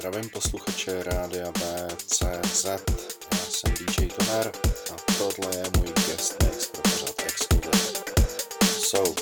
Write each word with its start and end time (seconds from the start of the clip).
Zdravím 0.00 0.30
posluchače 0.30 1.02
Rádia 1.02 1.52
BCZ, 1.52 2.64
já 2.64 3.38
jsem 3.48 3.74
DJ 3.74 4.06
Toner 4.06 4.52
a 4.92 5.12
tohle 5.18 5.56
je 5.56 5.64
můj 5.76 5.92
guest 6.06 6.42
mix 6.42 6.66
pro 6.68 6.82
pořád 6.82 7.20
Exclusive. 7.26 8.02
So, 8.62 9.14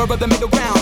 lover 0.00 0.14
of 0.14 0.20
the 0.20 0.26
middle 0.26 0.48
ground. 0.48 0.79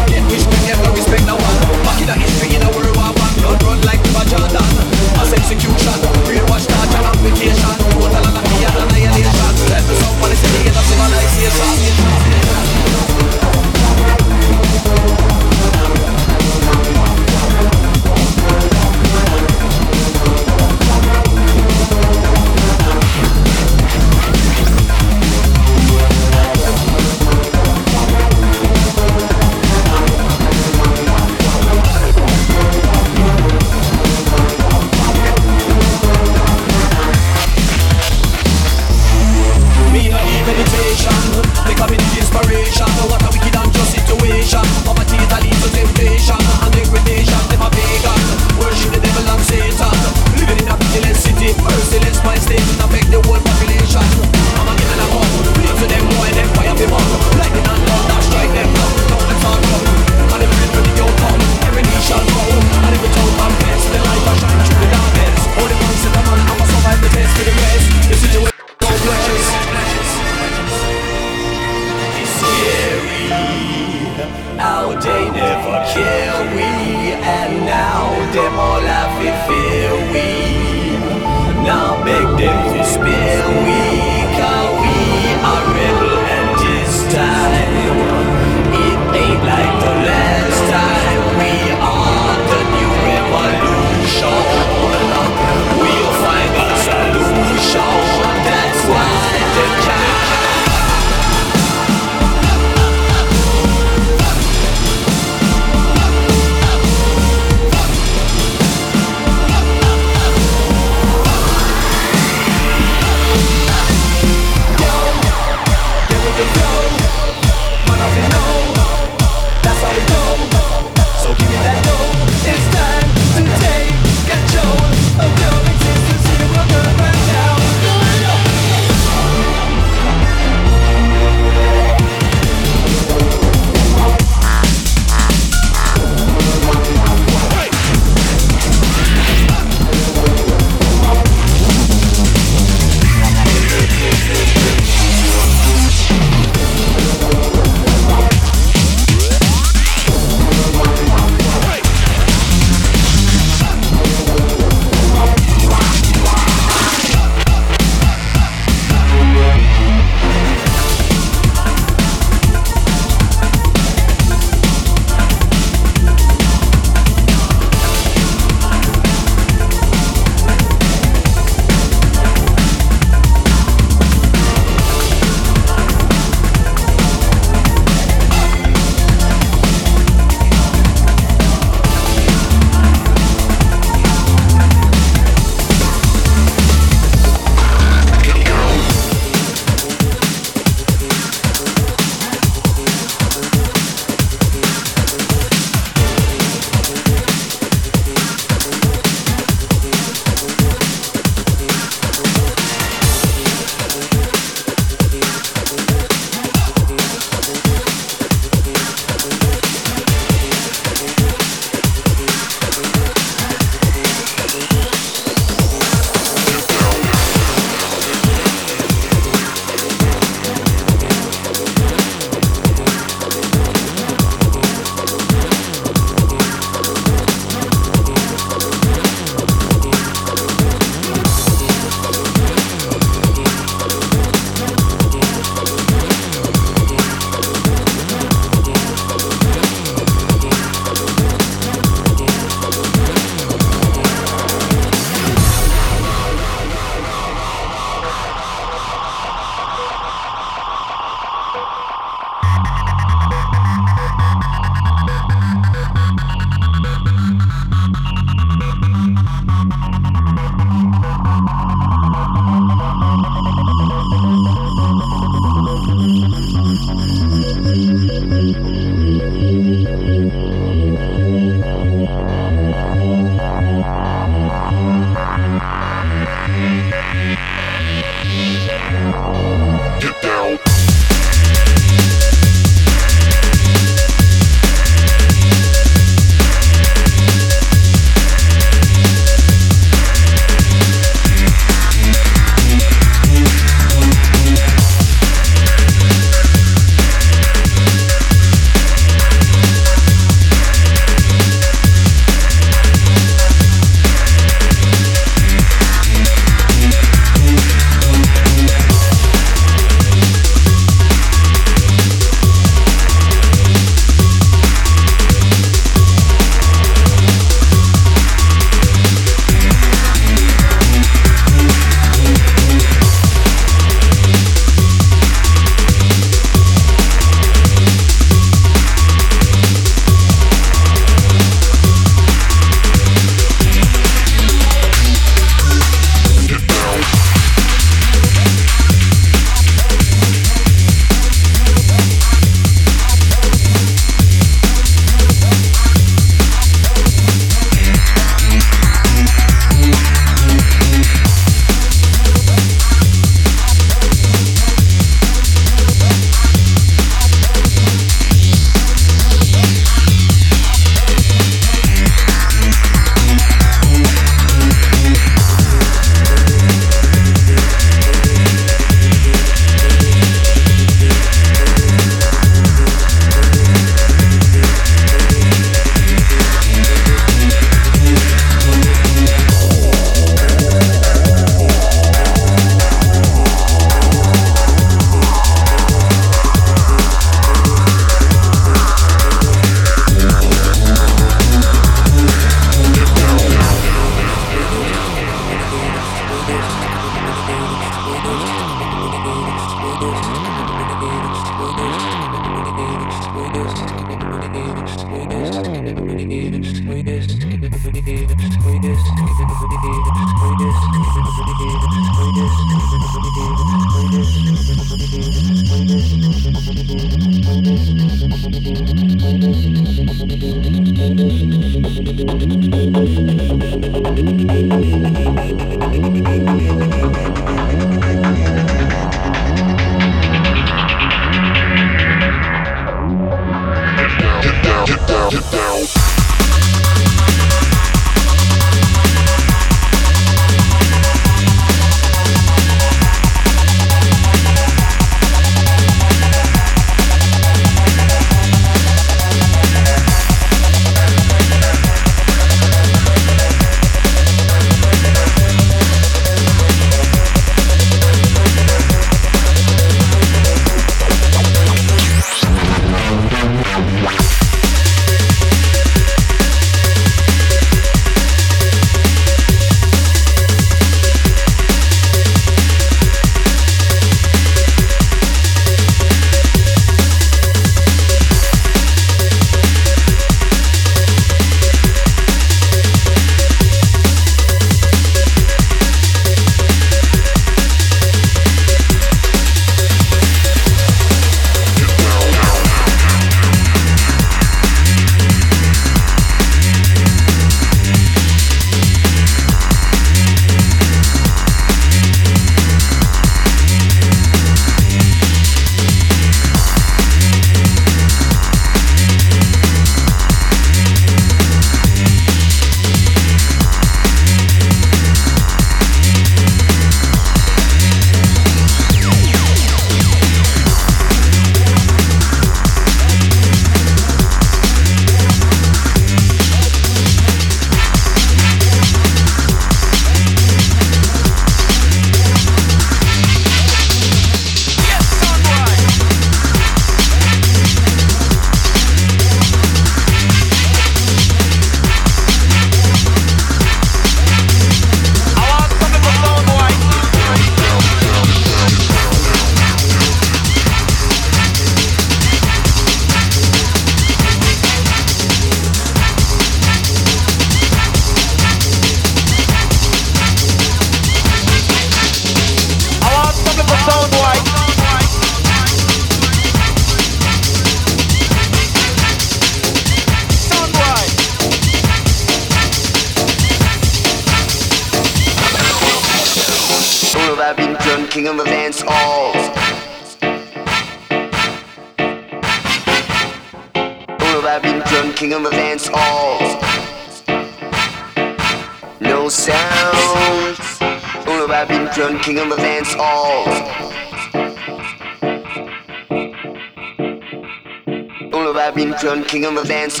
King 599.26 599.44
of 599.44 599.54
the 599.54 599.64
dance. 599.64 600.00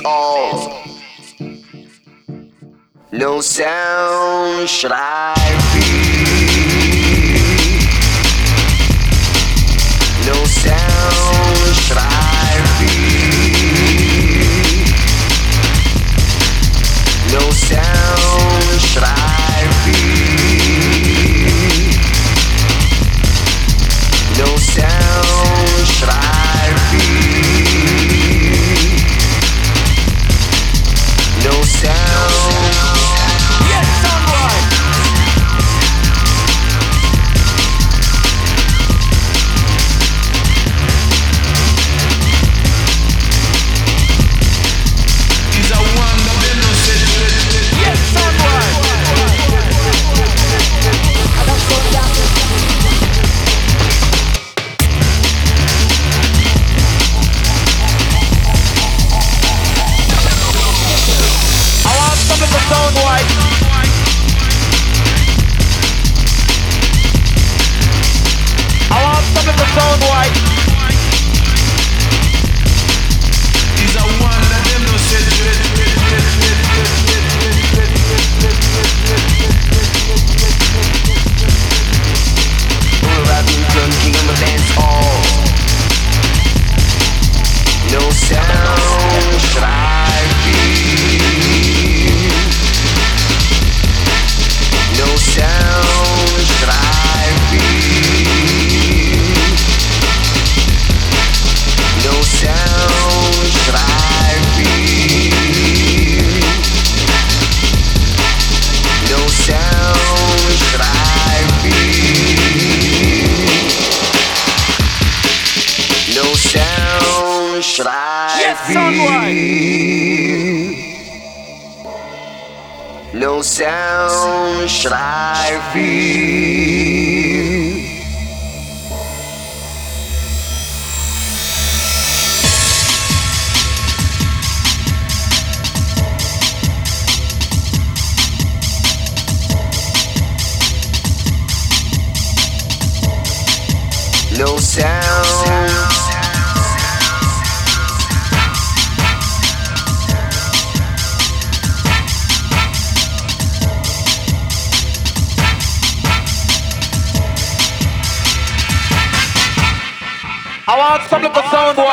I 160.68 160.76
want 160.76 161.02
some 161.08 161.22
little 161.22 161.42
sound 161.44 161.76
boy. 161.76 161.84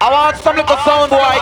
I 0.00 0.10
want 0.12 0.36
some 0.36 0.56
little 0.56 0.76
sound 0.76 1.10
boy. 1.10 1.38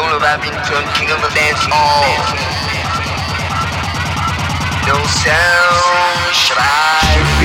All 0.00 0.14
of 0.14 0.22
Abington, 0.22 0.84
king 0.94 1.10
of 1.10 1.20
the 1.20 1.30
dance 1.34 1.66
hall. 1.66 2.06
No 4.86 5.04
sound 5.06 5.68
ik. 7.18 7.37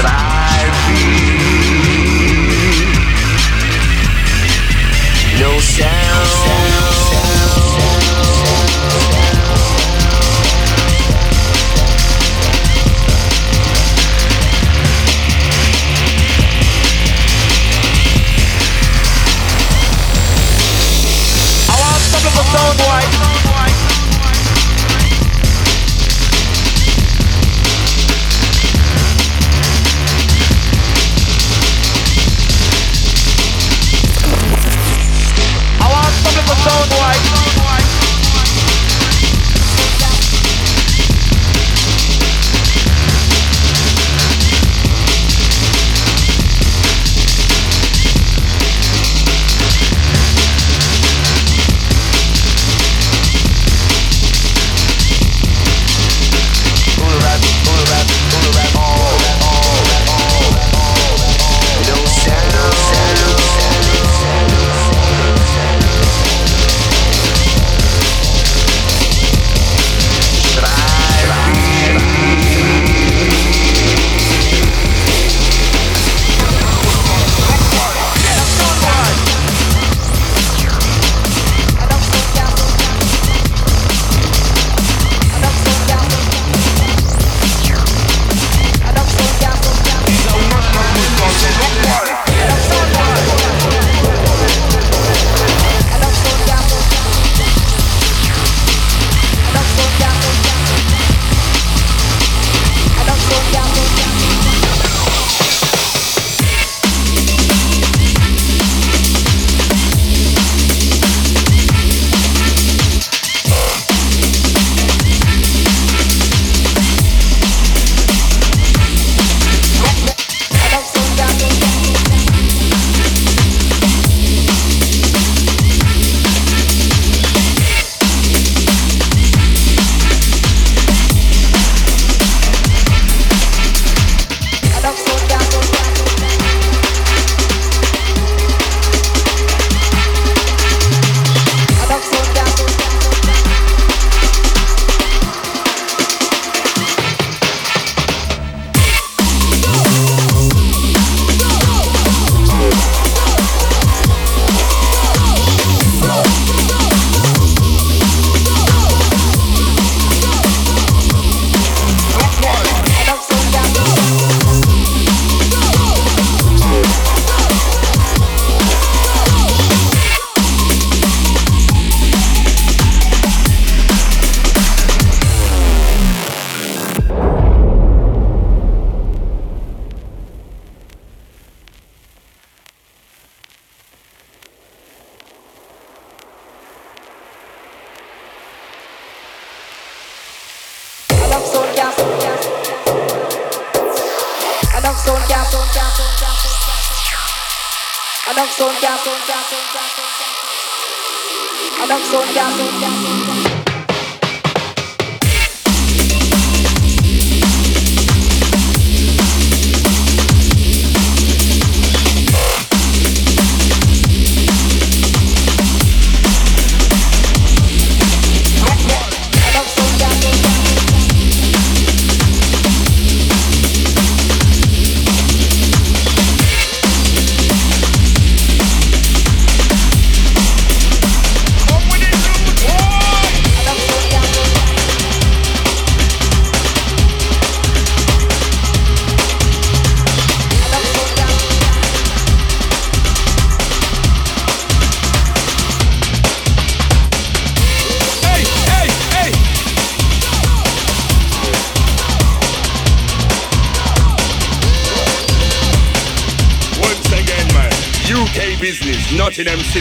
Sound 0.00 0.29
schrijf 0.29 0.29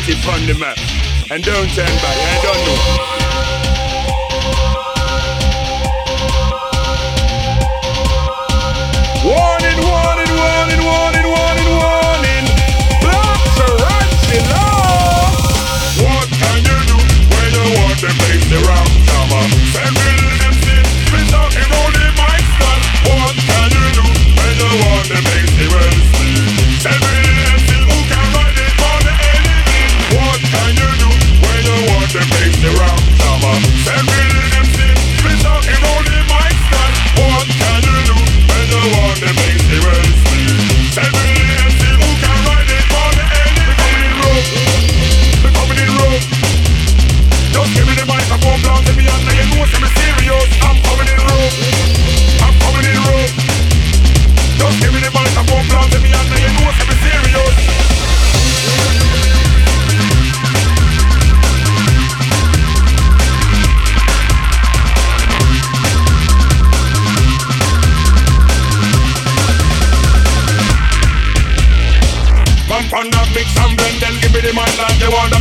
City 0.10 0.22
from 0.22 0.45
the 0.47 0.55
map. 0.55 0.78
And 1.30 1.43
don't 1.43 1.70
turn 1.70 1.86
back, 1.86 2.28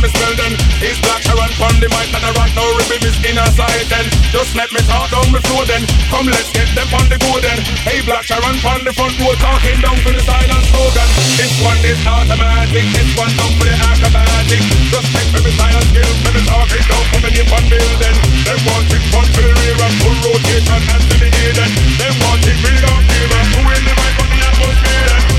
me 0.01 0.09
spell 0.09 0.33
then 0.35 0.53
It's 0.79 0.99
black 1.03 1.21
Sharon 1.23 1.51
from 1.59 1.75
the 1.83 1.87
mic 1.91 2.07
and 2.15 2.23
I 2.23 2.31
right 2.39 2.53
now 2.55 2.67
rhythm 2.79 3.03
is 3.03 3.17
inner 3.27 3.47
side 3.51 3.87
then. 3.91 4.07
Just 4.31 4.55
let 4.55 4.71
me 4.71 4.79
talk 4.87 5.11
down 5.11 5.27
my 5.31 5.39
flow 5.43 5.63
then. 5.67 5.83
Come 6.07 6.27
let's 6.31 6.49
get 6.55 6.71
them 6.75 6.87
on 6.95 7.05
the 7.11 7.19
go 7.19 7.39
then. 7.43 7.59
Hey 7.83 7.99
black 8.07 8.23
Sharon 8.23 8.55
from 8.63 8.83
the 8.87 8.93
front 8.95 9.15
door 9.19 9.35
talking 9.35 9.79
down 9.83 9.97
for 9.99 10.11
the 10.15 10.23
silent 10.23 10.65
slogan 10.71 11.09
This 11.35 11.53
one 11.59 11.79
is 11.83 11.99
automatic, 12.07 12.85
this 12.95 13.11
one 13.19 13.33
down 13.35 13.51
for 13.59 13.65
the 13.67 13.75
acrobatic. 13.75 14.61
Just 14.87 15.09
take 15.11 15.29
me 15.35 15.51
silent 15.59 15.87
skill, 15.91 16.11
me 16.23 16.29
me 16.31 16.41
talking 16.47 16.85
down 16.87 17.03
for 17.11 17.19
me 17.19 17.29
name 17.35 17.51
on 17.51 17.63
building 17.67 18.17
Them 18.47 18.59
want 18.67 18.91
it 18.95 19.03
front 19.11 19.29
to 19.35 19.41
the 19.43 19.51
rear 19.51 19.79
and 19.79 19.95
full 19.99 20.17
rotation 20.31 20.79
and 20.79 21.03
to 21.11 21.15
the 21.19 21.27
head 21.27 21.53
then. 21.59 21.71
Them 21.99 22.15
want 22.23 22.43
it 22.47 22.57
real 22.63 22.85
up 22.87 23.03
here 23.03 23.31
and 23.35 23.47
who 23.51 23.61
in 23.67 23.83
the 23.83 23.93
mic 23.99 24.15
on 24.21 24.27
the 24.31 24.39
atmosphere 24.47 25.07
then 25.07 25.38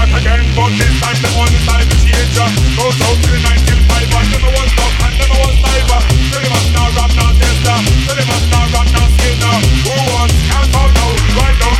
back 0.00 0.20
again, 0.20 0.40
but 0.56 0.70
this 0.80 0.96
time 1.00 1.18
the 1.20 1.28
time 1.68 1.84
to 1.84 1.96
change. 2.00 2.38
uh. 2.40 2.48
Goes 2.76 2.96
out 3.04 3.16
to 3.20 3.28
the 3.28 3.40
1905 3.44 4.16
and 4.16 4.28
them 4.32 4.44
want 4.56 4.70
stop 4.72 4.92
and 5.04 5.14
them 5.20 5.30
want 5.36 5.56
cyber. 5.60 6.00
So 6.30 6.36
they 6.40 6.48
must 6.48 6.72
not 6.72 6.90
rap, 6.96 7.12
not 7.20 7.34
tester. 7.36 7.78
So 8.08 8.12
they 8.16 8.24
must 8.24 8.48
not 8.48 8.66
rap, 8.72 8.88
not 8.96 9.08
skinner. 9.20 9.56
Who 9.84 9.94
wants 10.08 10.36
can't 10.48 10.68
talk 10.72 10.90
now? 10.96 11.10
Right 11.36 11.56
now, 11.60 11.79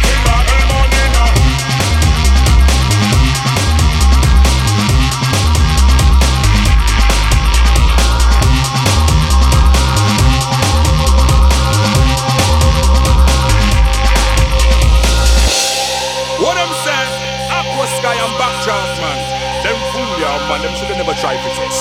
For 21.31 21.55
this. 21.63 21.79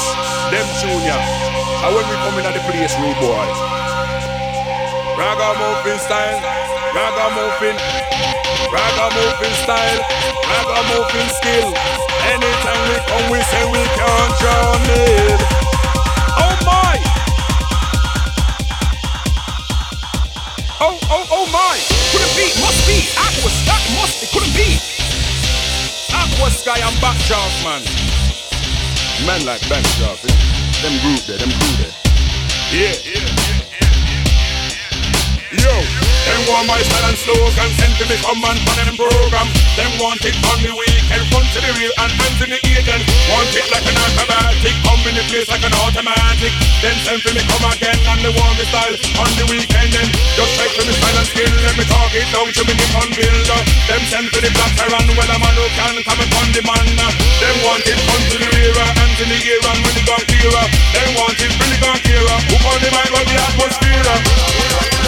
Them 0.54 0.68
junior. 0.78 1.18
And 1.82 1.96
when 1.96 2.06
we 2.06 2.16
come 2.22 2.38
in 2.38 2.46
at 2.46 2.54
the 2.54 2.62
place, 2.70 2.94
rude 3.02 3.18
boy. 3.18 3.50
Ragamuffin 5.18 5.98
style, 5.98 6.38
ragamuffin, 6.94 7.74
ragamuffin 8.70 9.54
style, 9.66 10.00
ragamuffin 10.46 11.28
skill. 11.34 11.74
Anytime 12.30 12.82
we 12.94 12.98
come, 13.10 13.26
we 13.34 13.42
say 13.50 13.66
we 13.74 13.82
can't 13.98 14.34
drown 14.38 14.86
it. 14.86 15.42
Oh 16.38 16.56
my! 16.70 16.94
Oh, 20.78 20.94
oh, 21.10 21.26
oh 21.34 21.46
my! 21.50 21.76
Couldn't 22.14 22.36
be, 22.38 22.54
must 22.62 22.86
be. 22.86 23.02
Aquasky, 23.18 23.98
must, 23.98 24.22
it 24.22 24.30
couldn't 24.30 24.54
be. 24.54 24.78
Aquasky 26.14 26.86
and 26.86 26.96
Backdraft, 27.02 27.64
man. 27.66 28.19
Man 29.26 29.46
like 29.46 29.62
Backdraft, 29.62 30.24
eh? 30.26 30.82
them 30.82 30.96
group 31.02 31.20
there, 31.26 31.38
them 31.38 31.50
crew 31.50 31.76
there. 31.78 31.94
Yeah, 32.72 32.96
yeah, 33.04 33.28
yeah, 33.36 33.62
yeah. 33.82 34.00
Yo, 35.62 36.09
them 36.30 36.42
want 36.46 36.66
my 36.70 36.78
style 36.86 37.10
and 37.10 37.18
slogan 37.18 37.70
Send 37.82 37.94
to 37.98 38.06
me 38.06 38.18
come 38.22 38.44
and 38.46 38.60
on 38.62 38.78
them 38.78 38.96
program. 38.98 39.48
Them 39.74 39.92
want 39.98 40.22
it 40.22 40.38
on 40.46 40.60
the 40.62 40.72
weekend 40.78 41.26
Front 41.34 41.48
to 41.58 41.60
the 41.60 41.72
rear 41.82 41.94
and 42.06 42.12
hands 42.14 42.40
in 42.46 42.50
the 42.54 42.60
then 42.86 43.02
Want 43.34 43.50
it 43.58 43.66
like 43.74 43.88
an 43.90 43.98
acrobatic 43.98 44.76
Come 44.86 45.04
in 45.10 45.16
the 45.18 45.26
place 45.26 45.50
like 45.50 45.66
an 45.66 45.74
automatic. 45.82 46.54
Then 46.86 46.96
send 47.02 47.20
for 47.26 47.34
me 47.34 47.42
come 47.50 47.66
again 47.74 47.98
And 48.06 48.22
they 48.22 48.34
want 48.34 48.56
me 48.62 48.66
style 48.70 48.96
on 49.26 49.32
the 49.42 49.46
weekend. 49.50 49.90
Then 49.90 50.08
Just 50.38 50.54
check 50.54 50.70
for 50.78 50.86
me 50.86 50.94
style 50.94 51.18
and 51.18 51.28
skill 51.28 51.54
Let 51.66 51.76
me 51.76 51.86
talk 51.90 52.14
it 52.14 52.28
down 52.30 52.48
to 52.54 52.62
me 52.68 52.74
name 52.78 52.96
on 53.00 53.10
builder. 53.18 53.62
Them 53.90 54.04
send 54.14 54.28
for 54.30 54.42
the 54.46 54.52
black 54.54 54.74
run 54.86 55.06
Well 55.18 55.32
a 55.34 55.38
man 55.42 55.56
who 55.58 55.66
can 55.74 55.96
come 56.06 56.22
upon 56.22 56.48
the 56.54 56.62
man 56.62 56.88
Them 57.42 57.58
want 57.66 57.86
it 57.90 58.00
front 58.06 58.26
to 58.32 58.38
the 58.38 58.50
rear 58.54 58.78
Hands 58.78 59.18
in 59.18 59.30
the 59.34 59.40
ear 59.50 59.62
and 59.66 59.80
when 59.82 59.94
they 59.98 60.06
gone 60.06 60.26
clearer. 60.30 60.66
Them 60.94 61.10
want 61.18 61.42
it 61.42 61.52
really 61.58 61.80
gone 61.82 62.02
clearer. 62.06 62.38
Who 62.48 62.56
on 62.70 62.80
the 62.80 62.90
mind 62.94 63.12
well 63.18 63.26
the 63.26 63.36
atmosphere 63.36 64.99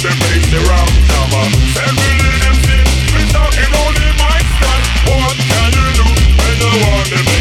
the 0.00 0.08
the 0.48 2.32
MC, 2.48 2.66
we 3.12 3.20
talking 3.28 3.72
the 3.92 4.08
mic 4.16 4.44
stand. 4.56 4.82
What 5.04 5.36
can 5.36 5.70
you 5.76 5.88
do 6.00 6.06
when 6.40 6.56
you 6.60 6.72
want 6.80 7.08
to 7.12 7.31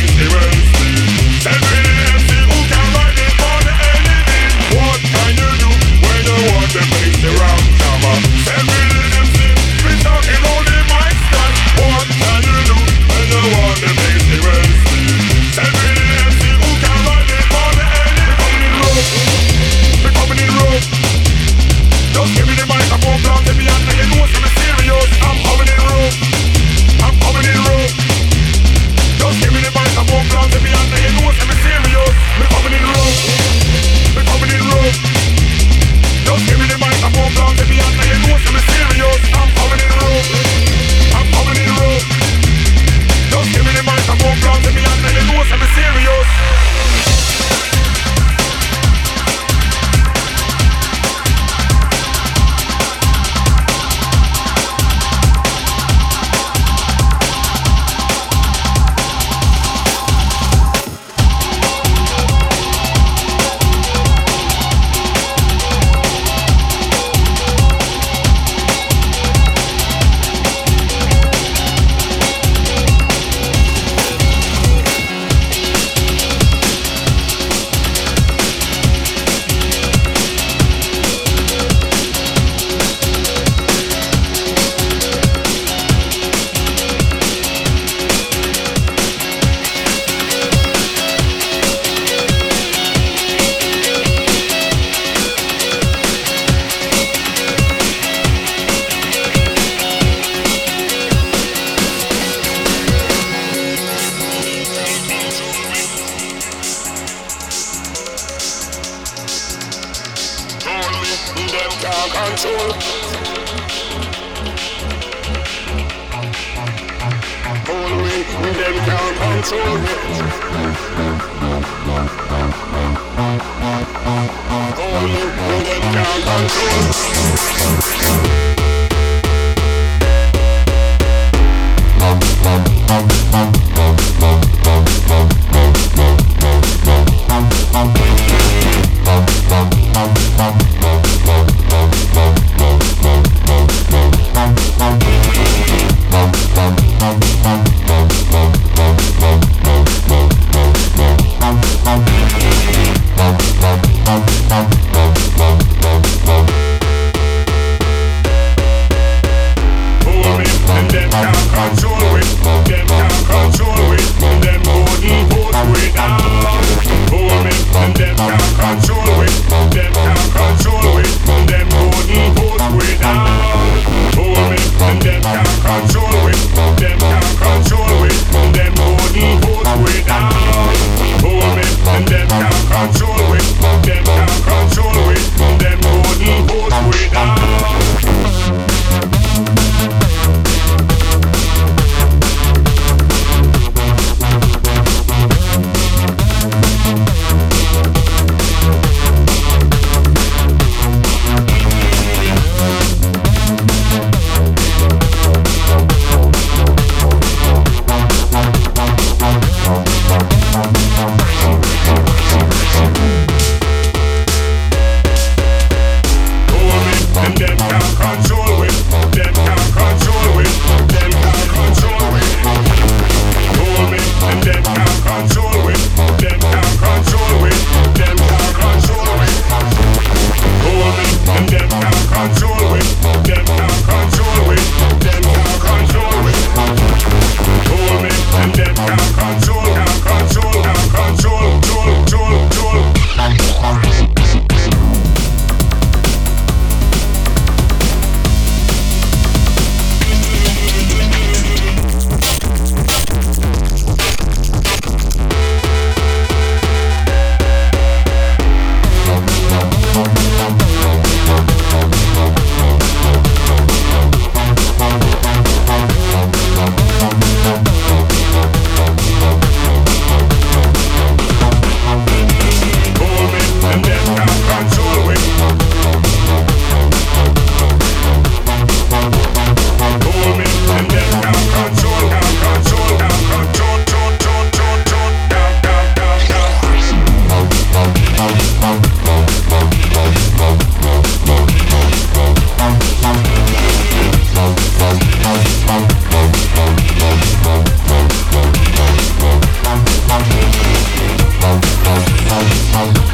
shout 44.42 44.64
to 44.64 44.72
me 44.74 44.81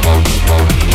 Oh, 0.10 0.24
oh, 0.48 0.68
oh. 0.72 0.87